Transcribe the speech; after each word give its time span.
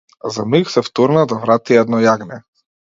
За 0.37 0.45
миг 0.53 0.71
се 0.75 0.83
втурна 0.87 1.25
да 1.35 1.39
врати 1.45 1.81
едно 1.85 2.05
јагне. 2.09 2.43